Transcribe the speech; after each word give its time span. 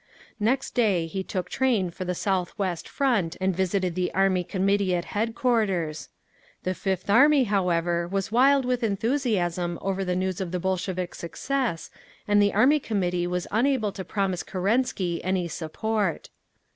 Next 0.39 0.71
day 0.73 1.05
he 1.05 1.21
took 1.23 1.47
train 1.47 1.91
for 1.91 2.05
the 2.05 2.15
South 2.15 2.57
West 2.57 2.89
Front, 2.89 3.37
and 3.39 3.55
visited 3.55 3.93
the 3.93 4.11
Army 4.15 4.43
Committee 4.43 4.95
at 4.95 5.05
headquarters. 5.13 6.09
The 6.63 6.73
Fifth 6.73 7.07
Army, 7.07 7.43
however, 7.43 8.07
was 8.07 8.31
wild 8.31 8.65
with 8.65 8.81
enthusiasm 8.83 9.77
over 9.79 10.03
the 10.03 10.15
news 10.15 10.41
of 10.41 10.51
the 10.51 10.59
Bolshevik 10.59 11.13
success, 11.13 11.91
and 12.27 12.41
the 12.41 12.51
Army 12.55 12.79
Committee 12.79 13.27
was 13.27 13.45
unable 13.51 13.91
to 13.91 14.03
promise 14.03 14.41
Kerensky 14.41 15.21
any 15.23 15.47
support. 15.47 16.31